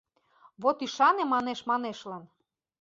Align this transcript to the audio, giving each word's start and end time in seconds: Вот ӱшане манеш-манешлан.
Вот 0.61 0.77
ӱшане 0.85 1.23
манеш-манешлан. 1.33 2.23